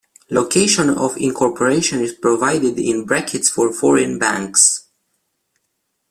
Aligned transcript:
Location 0.31 0.89
of 0.97 1.15
incorporation 1.17 1.99
is 1.99 2.11
provided 2.11 2.79
in 2.79 3.05
brackets 3.05 3.49
for 3.49 3.71
foreign 3.71 4.17
banks. 4.17 4.87